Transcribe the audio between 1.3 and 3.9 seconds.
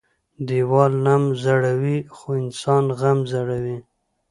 زړوى خو انسان غم زړوى.